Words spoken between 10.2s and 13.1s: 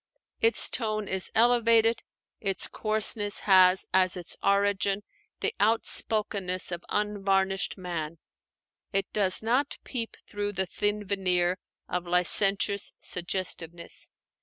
through the thin veneer of licentious